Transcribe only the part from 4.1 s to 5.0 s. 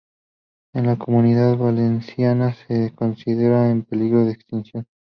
de extinción.